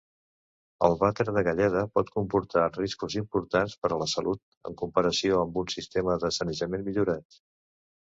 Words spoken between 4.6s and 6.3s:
en comparació amb un sistema